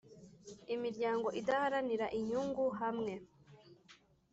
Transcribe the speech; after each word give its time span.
Imiryango 0.75 1.27
idaharanira 1.39 2.05
inyungu 2.19 2.63
hamwe 2.79 3.13